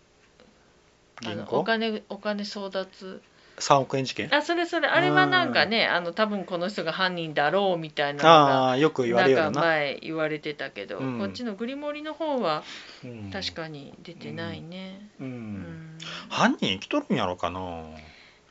[1.24, 3.22] あのお金お金争奪。
[3.58, 4.28] 3億円事件？
[4.34, 4.86] あそれそれ。
[4.86, 9.60] あれはなんかねあの多分この人が犯人だろうみたいなのがああよく言わなんかれるよな。
[9.62, 11.18] 前言われてたけど、うん。
[11.18, 12.64] こっちのグリモリの方は
[13.02, 13.30] うん。
[13.32, 15.30] 確かに出てないね、ううん。
[15.30, 15.98] ん。
[16.28, 17.60] 犯人生きとるんやろかな。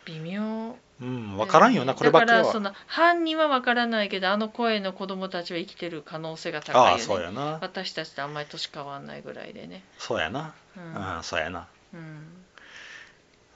[0.06, 2.38] 微妙うん分からんよなこればっかりは。
[2.38, 7.04] だからその犯人は分からないけどあの声の子供たちは生きてる可能性が高ああいよね。
[7.04, 7.58] そうやな。
[7.62, 9.84] 私たちとあんまり年変わんないぐらいでね。
[9.98, 10.54] そうやな。
[10.78, 10.84] うう
[11.20, 11.68] んそうやな。
[11.94, 12.28] うん。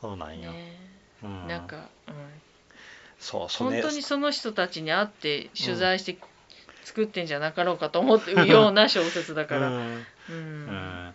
[0.02, 0.52] そうなんよ。
[0.52, 0.80] ね。
[1.24, 1.48] うん。
[1.48, 2.14] なんか、うん、
[3.20, 6.18] そうそれ本当にその人たちに会って取材して
[6.84, 10.06] 作ってんじゃなかろうかと思ってるような小説だから、ううんん。
[10.30, 11.14] うん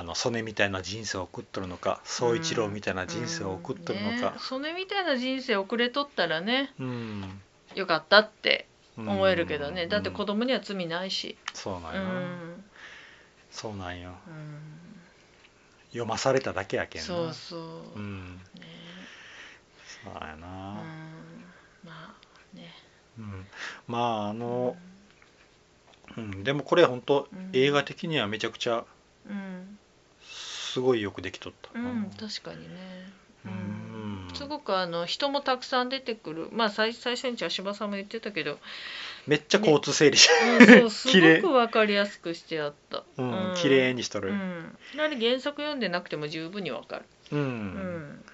[0.00, 7.40] あの曽根みたいな人生を送っとるのか宗一郎みたいな人生を送っとるのねかそれみたいな人生送れとったらねうん。
[7.74, 9.08] よかったってうん。
[9.10, 12.00] 思えるけどね、だって子うん供には罪ないし、うそうなんよ。
[13.50, 14.12] そうなんよ。
[14.26, 14.60] うん。
[15.88, 17.06] 読まされただけやけんな。
[17.06, 17.60] そうそう、
[17.96, 18.40] うん。
[18.58, 18.62] ね。
[20.04, 20.40] そうやうん。
[20.40, 20.82] な、ま
[21.84, 22.74] あね。
[23.18, 23.46] うん、
[23.86, 24.76] まああの、
[26.16, 27.50] うん、でもこれ本当、うん。
[27.52, 28.84] 映画的にはめちゃくちゃうん、
[30.70, 31.76] すごいよくできとった。
[31.76, 33.10] な、うん、確かにね、
[33.44, 34.28] うん。
[34.34, 36.48] すごくあの人もたくさん出てくる。
[36.52, 38.58] まあ最最初に茶芝さんも言ってたけど、
[39.26, 40.28] めっちゃ交通整理し、
[40.60, 43.02] うん、そう すごく分かりやすくしてあった。
[43.16, 47.40] うん綺麗にしとる、うん、あれ原作読んでなくても十分に分かる、うん。
[47.40, 48.24] うん。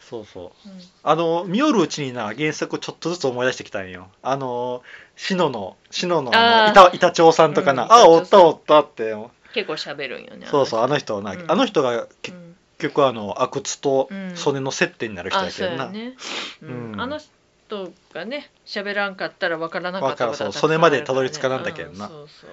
[0.00, 0.68] そうそう。
[0.68, 0.80] うん。
[1.04, 4.08] あの見よるうちにな原作をちょっとずつ思い出してきたんよ。
[4.22, 4.82] あの
[5.16, 7.92] 篠の篠のあの板板長さんとかな、うん。
[7.92, 9.14] あおったおったって
[9.52, 11.44] 結構喋るんよねそうそうあの人な、うん。
[11.46, 12.56] あの人がう結ん。
[12.78, 16.16] 局あの阿久津とうん曽根の接点になる人あやけどな、そうやね、
[16.62, 16.92] うん。
[16.92, 17.00] うん。
[17.00, 22.06] あの人がね喋らんかったら分からなかったわかことはそうそれまでたどり着かなんだけどな。
[22.06, 22.50] うんそうそう、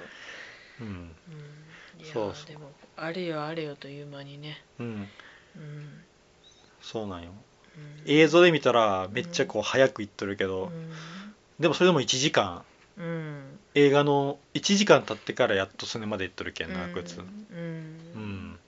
[0.81, 1.12] うん。
[2.03, 2.47] そうそう。
[2.47, 6.03] でもあれよあれよという間にね、うん、うん。
[6.81, 7.29] そうなんよ。
[8.05, 10.71] うん、映像で見たらめっちゃこう早くいっとるけど、
[11.59, 12.63] でもそれでも1時間
[13.79, 17.25] 映画の1時間経ってからやっとそれまでいっとるけんな阿久津うん。
[17.55, 17.59] う
[18.19, 18.59] ん。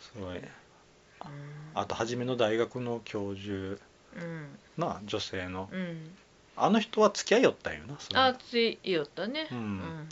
[0.00, 0.38] すごい。
[0.38, 0.48] うん
[1.76, 3.80] あと初めの大学の教授。
[4.16, 4.58] うん。
[4.76, 5.68] な女性の。
[5.72, 6.14] うん。
[6.56, 8.24] あの人は付き合いよったんよなその。
[8.24, 9.48] あついよったね。
[9.50, 10.08] うん。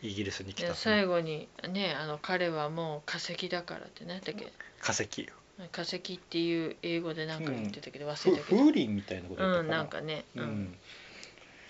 [0.00, 4.50] イギリスに来でた最後にねあの彼はもう化石だからって何だっけ？
[4.80, 5.28] 化石
[5.70, 8.58] 化石っていう英語で何か言ってたけど忘ふれたけど。
[8.62, 10.78] 風鈴みたいなことやったうんかななんかね、ううんん、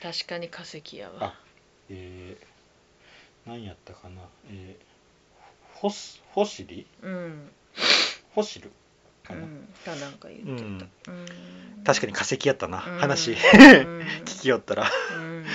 [0.02, 1.14] 確かに化石やわ。
[1.20, 1.34] あ
[1.88, 4.22] えー、何やったかな。
[4.50, 7.48] えー、ホスホシリうん、
[8.34, 8.70] ホシル
[9.24, 11.26] うかな、ん、かなんか言ってた、うん。
[11.84, 12.98] 確かに化石やったな、うん。
[12.98, 13.30] 話。
[13.30, 13.36] うん。
[14.26, 14.90] 聞きよったら。
[15.16, 15.46] うん。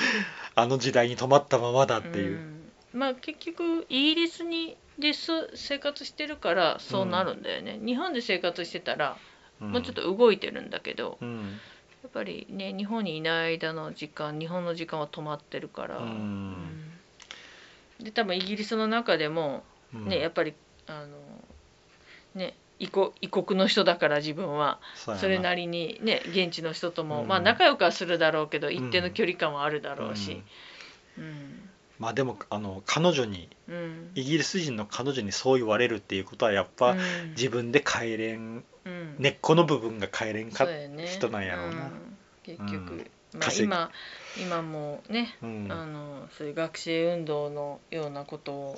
[0.56, 2.72] あの時代に止まったままだっていう、ん。
[2.94, 9.18] まあ結局イギリスにです生活してるからそうなるんだよね、日本で生活してたら
[9.60, 9.72] うん。
[9.72, 11.60] もうちょっと動いてるんだけど、うん
[12.04, 16.04] やっぱりね日本にいない間の時間日本の時間は止まってるから、うん。
[18.00, 18.06] うん。
[18.06, 20.06] で多分イギリスの中でもうん。
[20.06, 20.54] ね、やっぱり
[20.88, 21.18] あの
[22.36, 24.80] ね異国異国の人だから自分は。
[25.20, 27.28] それなりにね現地の人とも、うん。
[27.28, 30.44] まあ仲良くはするだろうけど一定の距離感はあるだろうし、
[31.18, 31.70] うん。
[32.00, 34.12] まあでもあの彼女にうん。
[34.16, 36.98] イギリス人の彼女にそう言われるっていうことはやっぱ、うん。
[37.36, 38.64] 自分で帰れんうん
[39.18, 40.92] 根っこの部分が帰れんかね。
[41.06, 41.74] 人なんやろうな。
[41.74, 42.18] うん。
[42.44, 42.94] 結局、
[43.34, 43.40] うん。
[43.40, 43.92] まあ、今
[44.38, 45.68] 今もね、うん。
[45.70, 48.78] あのそういう学生運動のようなことを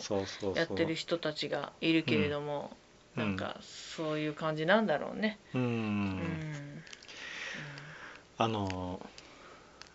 [0.56, 2.72] やってる人たちがいるけれども、
[3.18, 3.24] うん。
[3.24, 5.40] なんかそういう感じなんだろうね。
[5.54, 6.84] うん、うん。
[8.38, 9.00] あの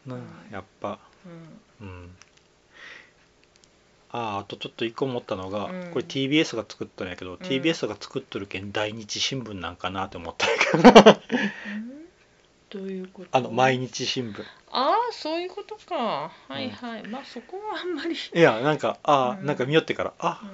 [0.07, 0.17] な
[0.53, 0.99] やっぱ。
[1.81, 1.87] うん。
[1.89, 2.11] うん
[4.17, 5.91] あああとちょっと一個思ったのが、うん。
[5.91, 7.35] これ TBS が作ったんやけど、ん。
[7.39, 11.21] TBS が作っとるけん大日新聞なんかなって思ったんやけど。
[11.21, 12.05] うん。
[12.71, 13.29] どういうこと？
[13.37, 14.41] あの毎日新聞。
[14.71, 16.31] ああそういうことか。
[16.49, 19.47] はいはい、まあそこはあんまり、いやなんかああ、うん。
[19.47, 20.51] なんか見よってからあうん。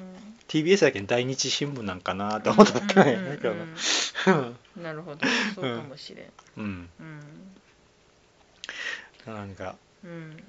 [0.49, 3.55] TBS やけん大日新聞なんかなって思ったなんやけど。
[3.55, 5.21] なうんうんなるほど。
[5.55, 6.27] そうかもしれん。
[6.57, 6.89] うん。
[6.99, 7.03] う
[9.31, 9.35] ん。
[9.35, 9.77] なんか。
[10.03, 10.43] うん。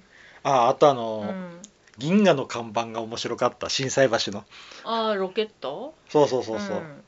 [0.43, 1.61] あああとあうの、ん
[1.97, 4.43] 銀河の看板が面白かった心斎橋の。
[4.83, 5.93] ああロケット？
[6.09, 7.03] そうそうそうそう、ん。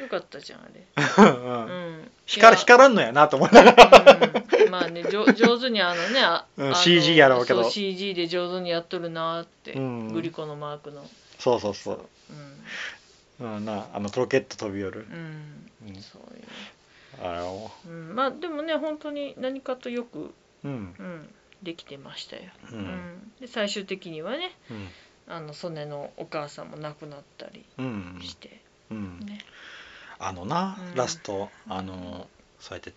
[0.00, 0.84] よかったじゃんあれ。
[1.18, 1.68] うんう
[2.02, 2.10] ん。
[2.26, 4.44] 光光らんのやなと思いながら。
[4.64, 4.70] うん。
[4.70, 7.62] まあね上 上手にあのねあうんあの CG やろうけど。
[7.62, 10.12] そう CG で上手にやっとるなーって、うん。
[10.12, 11.04] グリコのマークの。
[11.38, 12.00] そうそうそう。
[13.40, 13.56] うん。
[13.56, 15.70] うん、なあのロケット飛び寄る、うん。
[15.88, 16.02] うん。
[16.02, 16.44] そういう
[17.22, 17.70] あれを。
[17.86, 20.32] うん、まあでもね本当に何かとよく、
[20.64, 20.94] うん。
[20.98, 22.42] うん、できてましたよ。
[22.70, 22.82] ううん。
[22.82, 24.88] んで最終的にはねうん。
[25.26, 29.20] あの曽根のお母さんも亡くなったりうんして、うん。
[29.20, 29.40] ね。
[30.18, 30.94] あのな、うん。
[30.94, 32.28] ラストあの
[32.60, 32.90] そうやって。
[32.90, 32.94] うん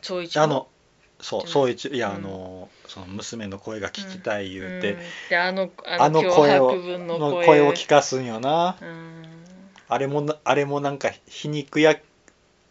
[0.00, 0.68] 総一あの
[1.20, 2.16] そううんそう一いや、うん。
[2.16, 5.00] あのその娘の声が聞きたい言うて、うん。
[5.30, 7.46] であのあの声をのの声。
[7.46, 9.24] 声を聞かすんよな、うん。
[9.88, 11.98] あれもなあれもなんか皮肉や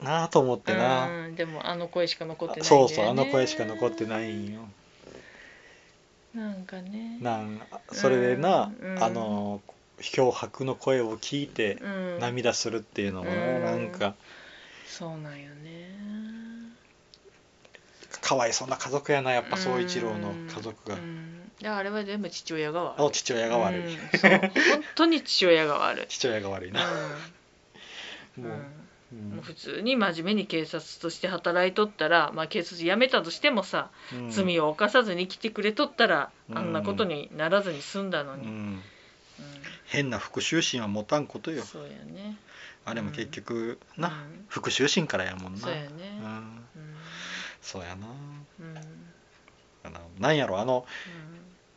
[0.01, 1.36] なと思ってな、うん。
[1.36, 2.67] でもあの声しか残ってないね。
[2.67, 4.62] そうそうあの声しか残ってないんよ
[6.34, 7.17] なんかね。
[7.22, 9.62] なんそれでな、うんあの
[10.00, 12.19] 脅迫の声を聞いてうん。
[12.19, 13.63] 涙するっていうのもな,、うん。
[13.63, 14.15] なんか。
[14.86, 15.93] そうなんよね。
[18.22, 20.96] かわいそうな家族やなやっぱ宗一郎の家族が。
[20.96, 21.52] う、ん。
[21.62, 23.08] であれは全部父親が悪い。
[23.08, 23.98] あ父親が悪い、うん。
[23.98, 26.06] 本当に父親が悪い。
[26.10, 26.82] 父親が悪いな、
[28.38, 28.43] うん。
[28.43, 28.83] もう、うんうん
[29.13, 34.32] もう普通に真面目に警察として働いとったら、まあ、警察辞めたとしてもさ、うん。
[34.32, 36.58] 罪を犯さずに来てくれとったら、うん。
[36.58, 38.80] あんなことにならずに済んだのに、
[39.86, 41.63] 変な復讐心は持たんことよ。
[41.63, 42.38] そうやね。
[42.86, 44.45] あれも結局な、うん。
[44.47, 45.60] 復讐心からやもんな。
[45.60, 45.89] そうやね。
[46.19, 46.65] うん、うん。
[47.62, 48.08] そうやな。
[48.60, 48.78] うん。
[49.86, 50.86] あのなんやろあの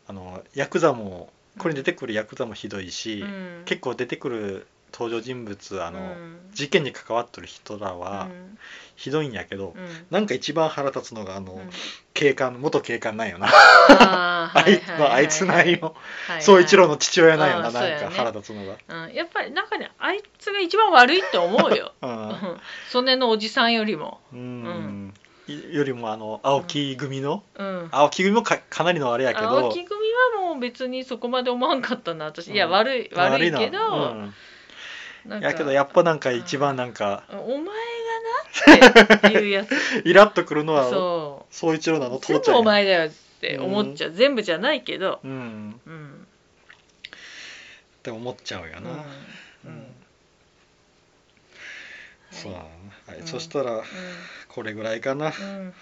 [0.07, 3.61] あのヤクザもこれに出てくるヤクザもひどいし、うん。
[3.65, 6.37] 結構出てくる登場人物あの、うん。
[6.53, 8.57] 事件に関わってる人らうはん。
[8.95, 10.05] ひどいんやけど、うん。
[10.09, 11.69] なんか一番腹立つのがあの、うん。
[12.13, 13.47] 警官元警官なんよな。
[13.49, 15.95] あいつははあいつなんよ。
[16.27, 21.93] はい宗一郎の父親なんよな、なんか腹立つのが、うん、やっぱりなんかねあいつが一番悪いって思うよ。
[22.01, 23.19] うん。
[23.19, 24.19] のおじさんよりも。
[24.33, 25.13] うん。
[25.47, 27.89] いよりもあの青木組の、うん。
[27.91, 29.99] 青木組もかかなりのあれやけど青木組
[30.35, 32.51] はもう別にそこまで思わんかったな私。
[32.51, 32.71] いやうん。
[32.71, 34.33] 悪い悪いなけど、うん
[35.27, 37.63] なんかやけどやっぱなんか一番なんかお前が
[39.11, 39.71] なっていうやつ。
[40.05, 42.17] イラッとくるのはそ宗一郎なの？
[42.19, 45.19] 父ちゃんお前だよって思っちゃう、全部じゃないけど。
[45.23, 45.81] うん。
[45.85, 46.27] うん。
[47.97, 48.97] って思っちゃうよな、うん。
[49.65, 49.95] うん。
[52.31, 52.65] そうだな、
[53.07, 53.19] はい。
[53.19, 53.27] うん。
[53.27, 53.83] そしたら
[54.47, 55.73] これぐらいかな、うん。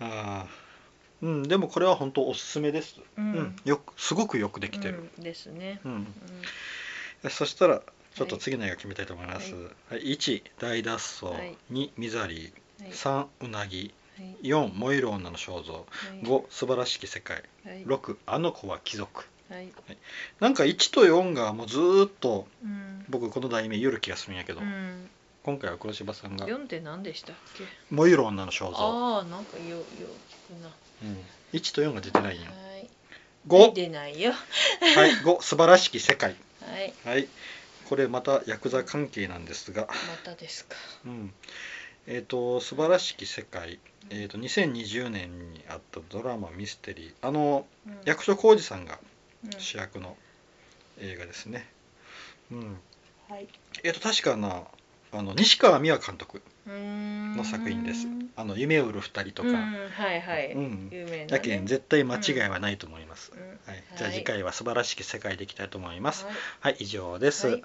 [0.00, 1.26] あー。
[1.26, 1.42] うん。
[1.42, 3.32] でもこれは本当おすすめです、ううん。
[3.32, 5.24] んよくすごくよくできてる、うん。
[5.24, 6.14] ですね、うん。
[7.24, 7.82] うそしたら
[8.14, 10.12] ちょっと次の映画決めたいと思います、ははい。
[10.12, 11.56] 1大脱走、はい。
[11.72, 12.84] 2ミザリー。
[12.84, 12.92] んはい。
[12.92, 13.92] 3うなぎ。
[14.18, 14.48] はい。
[14.48, 15.72] 4燃える女の肖像。
[15.72, 15.80] は
[16.22, 16.24] い。
[16.24, 17.42] 5素晴らしき世界。
[17.64, 17.84] はい。
[17.84, 19.26] 6あの子は貴族。
[19.48, 19.68] はい。
[20.38, 23.04] なんか1と4がもうずーっとうん。
[23.08, 25.08] 僕この題名言うる気がするんやけど、うん。
[25.42, 26.44] 今回は黒柴さんが。
[26.44, 28.76] 読んで何でしたっけ「燃える女の肖像。
[28.76, 29.84] ああなんかよよ
[30.50, 30.68] 聞くな」
[31.02, 31.18] うん、
[31.52, 32.46] 1と4が出てないんよ。
[32.50, 32.88] はい。
[33.48, 34.32] 5出ないよ。
[34.32, 35.12] はい。
[35.12, 36.36] 5素晴らしき世界。
[36.60, 36.92] はい。
[37.04, 37.28] はい
[37.90, 39.88] これまたヤクザ関係なんですが、ま
[40.22, 40.76] たですか。
[41.04, 41.32] うん、
[42.06, 43.80] えっ、と素晴らしき世界。
[44.10, 47.12] えー、と2020年にあったドラマミステリー。
[47.20, 47.98] あのうん。
[48.04, 49.00] 役所広司さんが
[49.44, 49.60] うん。
[49.60, 50.16] 主役の
[51.00, 51.68] 映画ですね、
[52.52, 52.78] うん。
[53.28, 53.48] はい。
[53.82, 54.62] えっ、と確かな
[55.10, 58.06] あの西川美和監督の作品です。
[58.36, 59.54] あの夢を売る二人とか、うん。
[59.56, 60.88] はいはい、うん。
[60.92, 63.40] 有名な、ね、やけん絶対間違いはないと思います、うん。
[63.66, 66.24] はい、じゃあ次回は素晴らしき世界でいきたいと思います。
[66.24, 66.34] はい。
[66.60, 67.64] はい、以上です、はい